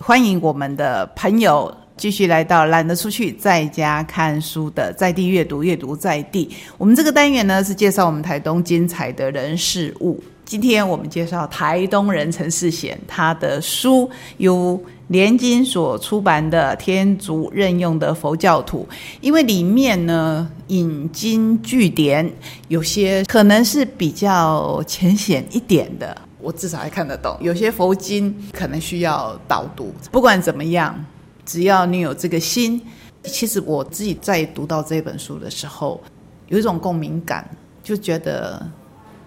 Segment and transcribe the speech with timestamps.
[0.00, 6.48] 欢迎我们的朋友继续来到懒得出去，在家看书的在地阅读，阅读在地。
[6.78, 10.22] 我们这个单元呢是介绍我们台东精彩的人事物。
[10.44, 14.08] 今天我们介绍台东人陈世贤，他的书
[14.38, 18.86] 由联经所出版的《天竺任用的佛教徒》，
[19.20, 22.32] 因为里面呢引经据典，
[22.68, 26.16] 有些可能是比较浅显一点的。
[26.48, 29.92] 我至少还看得懂，有些佛经可能需要导读。
[30.10, 30.98] 不管怎么样，
[31.44, 32.80] 只要你有这个心，
[33.24, 36.00] 其实我自己在读到这本书的时候，
[36.46, 37.46] 有一种共鸣感，
[37.82, 38.66] 就觉得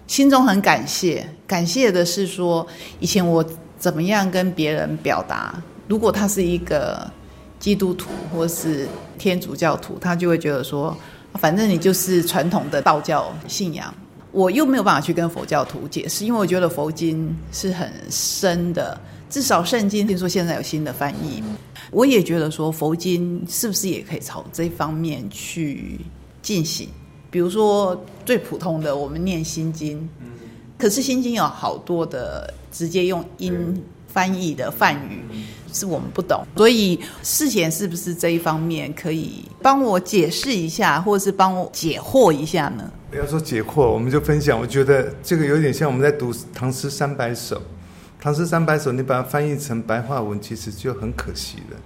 [0.08, 1.24] 心中很感谢。
[1.46, 2.66] 感谢的是说，
[2.98, 3.44] 以前我
[3.78, 5.54] 怎么样跟别人表达，
[5.86, 7.08] 如果他是一个
[7.60, 10.96] 基督徒或是天主教徒，他就会觉得说，
[11.34, 13.94] 反正你就是传统的道教信仰。
[14.32, 21.42] 我又没有办法去跟佛教徒解释，因为我觉得佛经是很深的，至少圣经听说现在有新的翻译。
[21.90, 26.00] 我也觉得说佛经是不是也可以朝这方面去
[26.40, 26.88] 进行？
[27.30, 30.08] 比如说最普通的，我们念心经，
[30.78, 35.22] 可是心经有好多的直接用音翻译的梵语。
[35.72, 42.90] 是我们不懂，所以事前是不是这一方面可以帮我解释一下，或者是帮我解惑一下呢？
[43.10, 44.58] 不要说解惑，我们就分享。
[44.58, 47.60] 我觉得这个有点像我们在读唐诗三百首，
[48.20, 51.76] 唐诗三百首，你把它翻译成白话文，其实就很可惜了。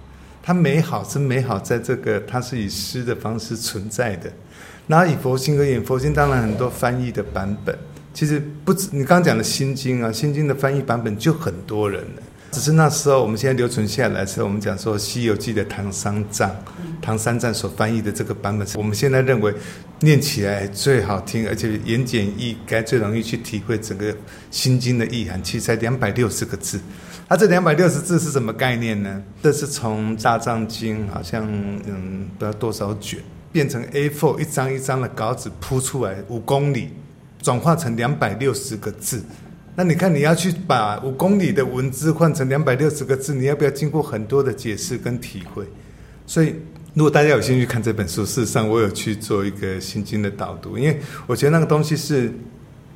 [0.41, 4.31] 它美好是美好，在这个它是以诗的方式存在的。
[4.87, 7.77] 然后以佛经而言，佛经当然很多翻译的版本，
[8.13, 12.23] 其实不止你刚刚讲的心经啊，心经的翻译版本就很多人了。
[12.51, 16.49] 只是那时候，我们现在留存下来的时候，我们讲说《西游记》的唐三藏，
[17.01, 19.53] 唐三藏所翻译的这个版本，我们现在认为
[19.99, 24.15] 念起来最好听，而且言简意赅，最容易去体会整个
[24.49, 25.43] 心经的意涵。
[25.43, 26.79] 其实才两百六十个字，
[27.27, 29.21] 它这两百六十字是什么概念呢？
[29.43, 31.45] 这是从大藏经好像
[31.85, 33.19] 嗯不知道多少卷
[33.51, 36.93] 变成 A4 一张一张的稿纸铺出来五公里，
[37.41, 39.21] 转化成两百六十个字。
[39.79, 45.63] 那你看，你要去把五公里的文字换成两百六十个字，你要不要经过很多的解释跟体会？
[46.25, 46.55] 所以，
[46.95, 52.33] 如果大家有兴趣看这本书，事实上我有去做一个心经的导读，因为我觉得那个东西是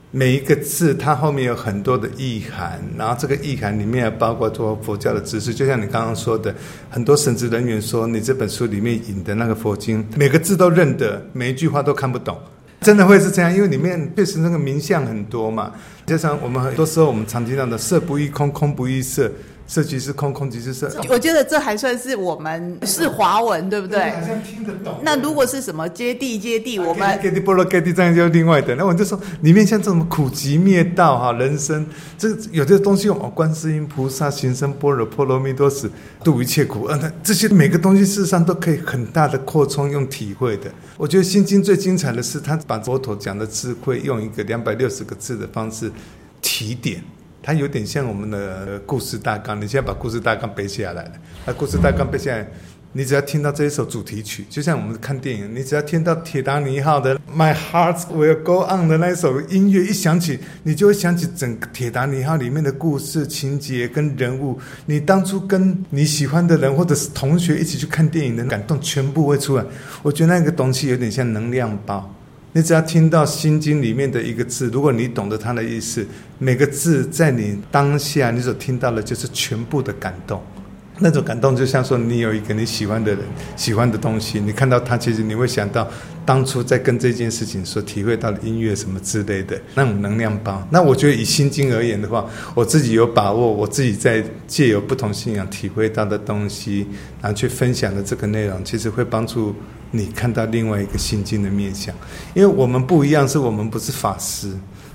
[0.09, 6.51] 每一个字它后面有很多的意涵，然后这个意涵里面包括做佛教的知识，就像你刚刚说的，
[6.89, 12.35] 很多神职人员说你这本书里面引的那个佛经，每个字都认得，每一句话都看不懂。
[12.81, 15.71] 真的会是这样，因为里面确实那个名相很多嘛，
[16.05, 19.31] 就像我们很多时候我们常听到的“色不异空，空不异色”。
[19.71, 20.91] 色即是空，空即是色。
[21.07, 24.11] 我觉得这还算是我们是华文，对不对？
[24.11, 24.99] 好像听得懂。
[25.01, 28.75] 那如果是什么接地接地，我们接地波罗接地这样就另外的。
[28.75, 31.87] 那我就说里面像这种苦集灭道哈，人生
[32.17, 35.89] 这有些东西，哦，观世音菩萨行深般若波罗蜜多时
[36.21, 36.87] 度一切苦。
[36.87, 40.69] 呃，那这些每个东西事实上都可以很大的扩充用体会的。
[40.97, 45.89] 我觉得心经最精彩的是，他把佛陀讲的智慧用一个两百六十个字的方式
[46.41, 47.01] 提点。
[47.43, 51.11] 它有点像我们的故事大纲，你现在把故事大纲背下来了。
[51.45, 52.47] 那故事大纲背下来，
[52.93, 64.59] 你只要听到这一首主题曲，就像我们看电影，你只要听到铁达尼号的《My Heart Will Go On》的那一首音乐一响起，你就会想起整个铁达尼号里面的故事情节跟人物。
[64.85, 69.65] 你当初跟你喜欢的人或者是同学一起去看电影的感动，全部会出来。
[70.03, 72.13] 我觉得那个东西有点像能量包。
[72.53, 76.05] 你只要听到《心经》里面的一个字，如果你懂得它的意思，
[76.37, 80.41] 每个字在你当下你所听到的，就是全部的感动。
[81.01, 83.21] 那种感动就像说，你有一个你喜欢的人、
[83.55, 85.87] 喜欢的东西，你看到他，其实你会想到
[86.25, 90.65] 当初在跟这件事情所体会到的音乐什么之类的那种能量包。
[90.69, 96.85] 那我觉得以《心经》而言的话，我自己有把握，我自己在借由不同信仰体会到的东西，
[97.21, 99.55] 然后去分享的这个内容，其实会帮助。
[99.93, 101.93] 你看到另外一个心经的面相，
[102.33, 104.49] 因为我们不一样，是我们不是法师，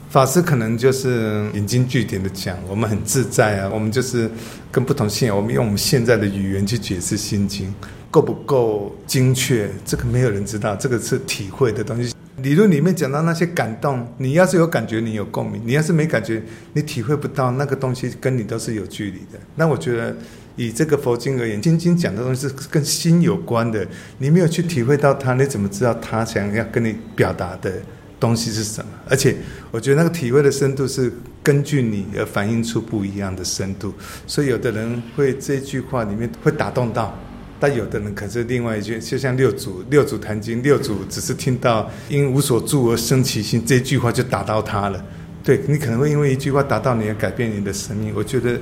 [0.08, 4.30] 法师可能就是引经据典的讲，我们很自在啊，我们就是
[4.70, 7.74] 跟不同信仰，我们用我们现在的语言去解释心经，
[8.10, 9.68] 够不够精确？
[9.84, 12.14] 这个没有人知道，这个是体会的东西。
[12.42, 16.42] 理论里面讲到那些感动，你要是有感觉，你有共鸣；你要是没感觉，
[16.74, 19.38] 你体会不到那个东西，跟你都是有距离的。
[19.56, 20.14] 那我觉得。
[20.58, 23.86] 以这个佛经而言，心经讲的东西是跟心有关的。
[24.16, 27.70] 你没有去体会到它，你怎么知道他想要跟你表达的
[28.18, 28.90] 东西是什么？
[29.08, 29.36] 而且，
[29.70, 33.92] 我觉得那个体会的深度是根据你而反映出不一样的深度。
[34.26, 37.16] 所以，有的人会这句话里面会打动到，
[37.60, 45.04] 但有的人可是另外一句，就像六祖 六祖坛经，六祖只是听到因无所住而生其心这句话就打到他了。
[45.44, 48.12] 对你可能会因为一句话打到你，而改变你的生命。
[48.14, 48.58] 我觉得。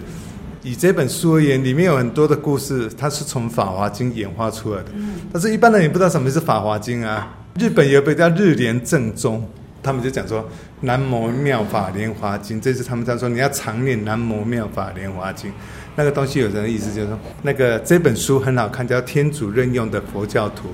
[0.66, 4.86] 以这本书而言，里面有很多的故事，它是从《法华经》演化出来的。
[5.30, 7.43] 但是，一般人也不知道什么是《法华经》啊。
[7.58, 9.38] 日本有一本叫《日莲正宗》，
[9.82, 10.48] 他们就讲说。
[10.80, 15.50] 南无妙法莲华经，这是他们在说，你要常念南无妙法莲华经。
[15.96, 16.92] 那个东西有人的意思？
[16.92, 20.68] 就是说，那个这本书很好看，叫天主任用的佛教徒，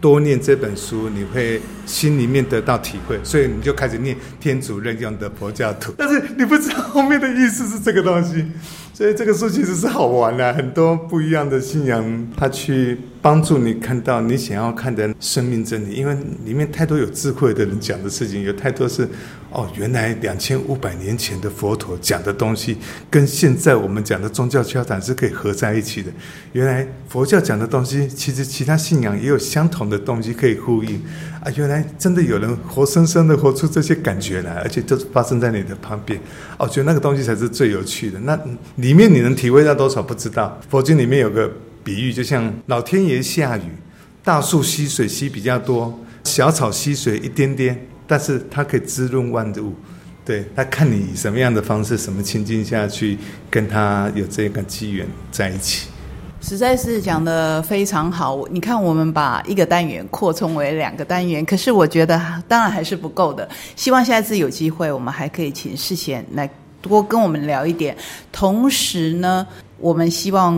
[0.00, 5.92] 多念这本书，你会心里面得到体会，所以你就开始念天主任用的佛教徒。
[5.98, 8.44] 但是你不知道后面的意思是这个东西。
[8.92, 15.92] 所以这个书其实是好玩的，很多不一样的信仰，它去帮助你看到你想要看的生命真理。
[15.92, 16.16] 因为
[16.46, 19.06] 里面太多有智慧的人讲的事情，有太多是
[19.56, 22.76] 哦，原来两千五百年前的佛陀讲的东西，
[23.08, 26.12] 跟现在我们讲的宗教交谈是可以合在一起的。
[26.52, 31.02] 原来佛教讲的东西，其实其他信仰也有相同的东西可以呼应
[31.42, 31.50] 啊！
[31.56, 36.20] 原来真的有人活生生的活出这些感觉来，而且都发生在你的旁边。
[36.58, 38.20] 哦，觉得那个东西才是最有趣的。
[38.20, 38.38] 那。
[38.76, 40.60] 里面你能体会到多少不知道。
[40.68, 41.50] 佛经里面有个
[41.82, 43.62] 比喻，就像老天爷下雨，
[44.22, 49.74] 大树吸水吸比较多，小草吸水一点点，但是它可以滋润万物。
[50.24, 53.16] 对，他看你以什么样的方式、什么情境下去
[53.48, 55.88] 跟他有这个机缘在一起。
[56.40, 58.46] 实在是讲的非常好。
[58.50, 63.48] 你看，我们把一个单元扩充为两个单元，可是我觉得当然还是不够的。
[63.76, 66.48] 希望下一次有机会，我们还可以请世贤来。
[66.82, 67.96] 多跟我们聊一点，
[68.30, 69.44] 同时呢，
[69.78, 70.56] 我们希望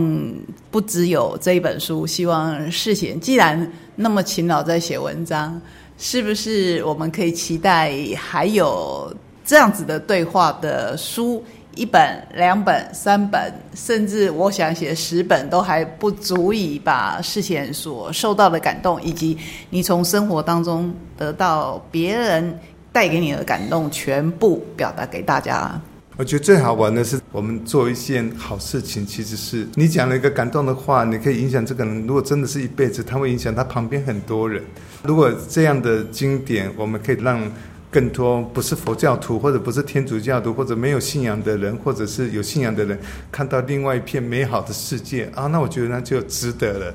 [0.71, 5.59] 不只有这一本书，希望世贤既然那么勤劳在写文章，
[5.99, 9.13] 是不是我们可以期待还有
[9.45, 12.01] 这样子的对话的书，一本、
[12.35, 19.37] 两本、三本，甚至我想写十本都还不足以把世贤所受到的感动，以及
[19.71, 22.57] 你从生活当中得到别人
[22.93, 25.81] 带给你的感动，全部表达给大家。
[26.19, 32.05] 我觉得最好玩的是，我们做一件好事情，其实是你讲了一个感动的话，你可以影响这个人。
[32.09, 34.61] 如果真的是一辈子，他会影响他旁边很多人。
[35.05, 37.41] 如果这样的经典，我们可以让
[37.89, 42.99] 更多不是佛教徒，或者不是天主教徒，或者没有信仰的人，或者是有信仰的人，
[43.31, 46.95] 看到另外一片美好的世界啊，那我觉得那就值得了。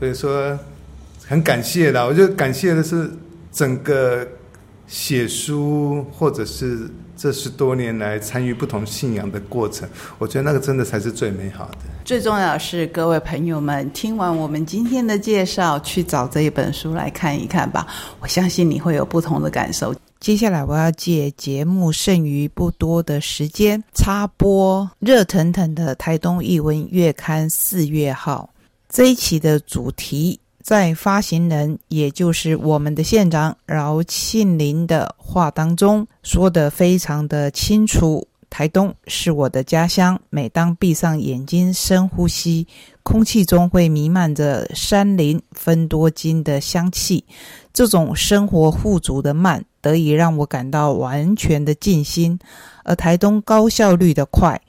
[0.00, 0.58] 所以说，
[1.24, 2.04] 很感谢啦。
[2.04, 3.08] 我觉得感谢的是
[3.52, 4.26] 整个
[4.86, 6.90] 写书，或者是。
[7.18, 9.88] 这十多年来参与不同信仰的过程，
[10.18, 11.78] 我觉得那个真的才是最美好的。
[12.04, 17.86] 最重要是，各位朋友们听完我们今天的介绍，去找这一本书来看一看吧。
[18.20, 19.94] 我相信你会有不同的感受。
[20.20, 28.50] 接下来我要借节目剩余不多的时间，插播热腾腾的台东译文月刊四月号
[28.90, 30.38] 这一期的主题。
[30.66, 38.26] 在发行人，也就是我们的县长饶庆林的话当中，说得非常的清楚。
[38.50, 42.66] 台东是我的家乡，每当闭上眼睛，深呼吸，
[43.04, 47.24] 空气中会弥漫着山林分多金的香气。
[47.72, 52.36] 这种生活富足的慢，得以让我感到完全的静心。
[52.82, 54.60] 而台东高效率的快，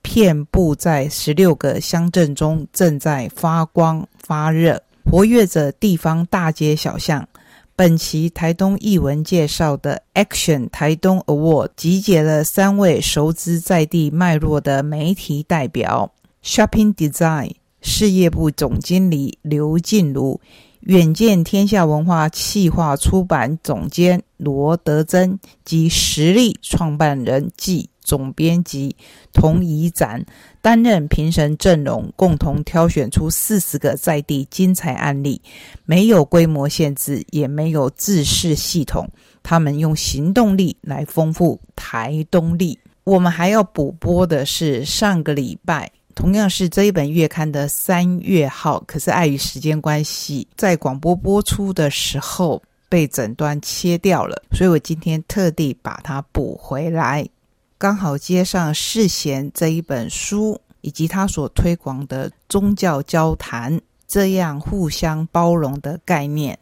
[0.00, 4.80] 遍布在十六个乡镇中，正在发光发热。
[5.04, 7.28] 活跃着地方大街小巷。
[7.76, 16.12] 本期台东译文介绍的 Action 台东 Award 集结了三位熟知在地脉络的媒体代表
[16.44, 20.40] ：Shopping Design 事业部总经理刘静茹、
[20.82, 28.94] 远见天下文化企划出版总监罗德珍及实力创办人暨总编辑
[29.32, 30.24] 童怡展。
[30.62, 35.42] 担任评审阵容，共同挑选出四十个在地精彩案例，
[35.84, 39.06] 没有规模限制，也没有自式系统。
[39.42, 42.78] 他们用行动力来丰富台东力。
[43.04, 57.28] 我们还要补播的是上个礼拜，同样是这一本月刊的三月号，可是碍于时间关系，在广播播出的时候被诊断切掉了，所以我今天特地把它补回来。
[57.76, 66.58] 刚好接上世贤这一本书，以及他所推广的宗教交谈，这样互相包容的概念，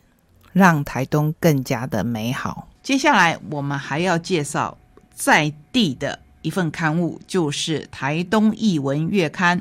[0.53, 2.67] 让台东更加的美好。
[2.83, 4.77] 接下来我们还要介绍
[5.15, 9.61] 在地的一份刊物，就是台东译文月刊。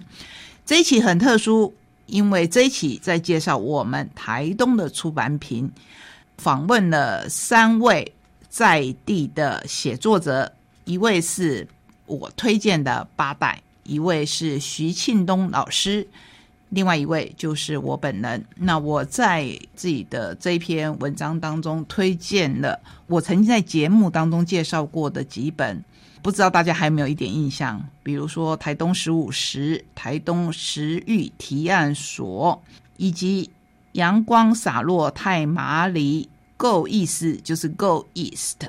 [0.66, 1.72] 这一期很特殊，
[2.08, 5.70] 因为这一期在介绍我们台东的出版品，
[6.38, 8.12] 访问了三位
[8.50, 10.52] 在地的写作者。
[10.92, 11.66] 一位是
[12.06, 16.06] 我推荐的八代，一位是徐庆东老师，
[16.68, 18.44] 另外一位就是我本人。
[18.58, 25.82] 那我在自己的这一篇文章当中推荐了我曾经在节目当中介绍过的几本
[26.22, 27.82] 不知道大家还有没有一点印象？
[28.04, 32.62] 比如说台东十五时、台东食育提案所，
[32.98, 33.50] 以及
[33.94, 38.66] 阳光洒落太麻里、Go East 就是 Go East、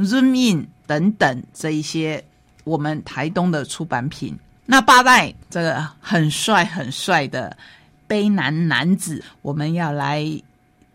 [0.00, 2.24] Zoom In 等等这一些
[2.64, 4.36] 我们台东的出版品。
[4.66, 7.56] 那八代这个很帅很帅的
[8.08, 10.26] 卑南男子，我们要来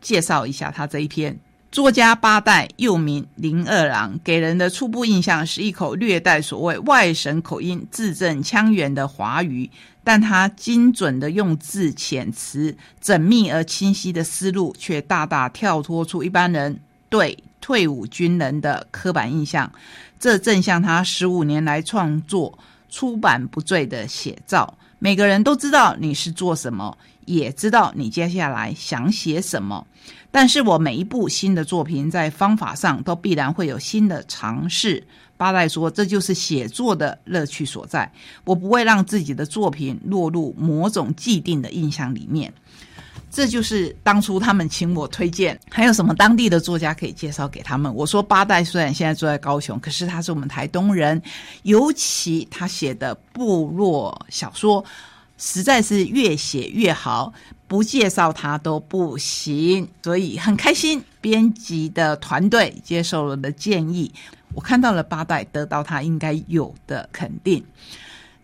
[0.02, 1.40] 介绍一下他这一篇。
[1.72, 9.70] 作家八代又名林二郎，给人的初步印象是一口略带所谓外省口音、字正腔圆的华语，
[10.04, 19.72] 但他精准的用字遣词、缜密而清晰的思路，却大大跳脱出一般人对退伍军人的刻板印象。
[20.20, 22.58] 这正像他十五年来创作。
[22.88, 29.86] 出版不坠的写照，每个人都知道你是做什么，也知道你接下来想写什么。
[30.32, 35.04] 但是我每一部新的作品，在方法上都必然会有新的尝试。
[35.36, 38.10] 八代说，这就是写作的乐趣所在。
[38.46, 42.54] 我不会让自己的作品落入某种既定的印象里面。
[43.36, 47.94] 这就是当初他们请我推荐，还有什么当地的作家可以介绍给他们？
[47.94, 51.22] 我说八代虽然现在住在高雄，可是他是我们台东人，
[51.64, 54.82] 尤其他写的部落小说，
[55.38, 57.34] 实在是越写越好，
[57.68, 59.86] 不介绍他都不行。
[60.02, 64.14] 所以很开心，编辑的团队接受了的建议，
[64.54, 67.62] 我看到了八代得到他应该有的肯定。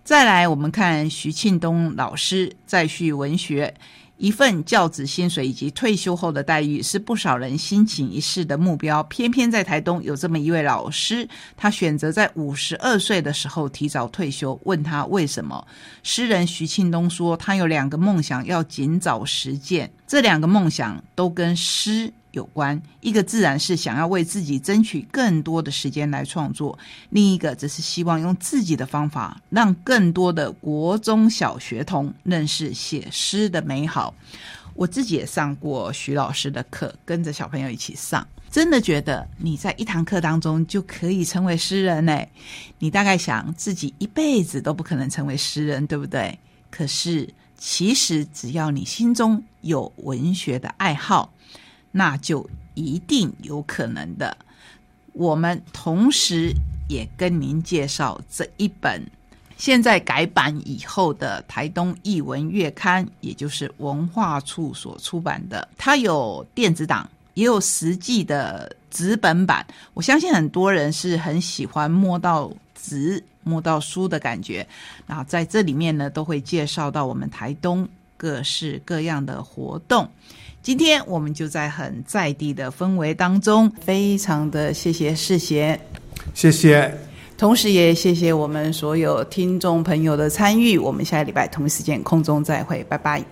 [0.04, 3.74] 再来，我们看徐庆东老师再续文学。
[4.22, 9.02] 一份教子薪水以及退休后的待遇是不少人心情一世的目标。
[9.06, 14.58] 偏偏在台东有这么一位老师，他选择在五十二岁的时候提早退休。
[14.64, 15.68] 问他为什么？
[16.04, 22.14] 诗人徐庆东说，他有两个梦想要尽早实践，这两个梦想都跟诗。
[22.32, 26.78] 有关一个自然是想要为自己争取更多的时间来创作，
[27.10, 34.14] 另一个则是希望用自己的方法让更多的国中小学童认识写诗的美好。
[34.74, 42.26] 我自己也上过徐老师的课，跟着小朋友一起上，真的觉得你在一堂课当中就可以成为诗人呢。
[42.80, 46.40] 你大概想自己一辈子都不可能成为诗人，对不对？
[46.70, 51.34] 可是其实只要你心中有文学的爱好。
[51.92, 54.36] 那就一定有可能的。
[55.14, 56.54] 我们同时
[56.88, 59.06] 也跟您介绍这一本
[59.58, 65.68] 现在改版以后的台东译文月刊，也就是文化处所出版的。
[65.78, 69.64] 它有电子档，也有实际的纸本版。
[69.94, 74.66] 我相信很多人是很喜欢摸到纸、摸到书的感觉。
[75.06, 80.10] 然后在这里面呢，都会介绍到我们台东各式各样的活动。
[80.64, 85.80] 今天我们就在很在地的氛围当中，非常的谢谢世贤，
[86.36, 86.92] 谢谢，
[87.36, 90.78] 同时也谢谢我们所有听众朋友的参与。
[90.78, 93.24] 我们下个礼拜同一时间空中再会，拜拜。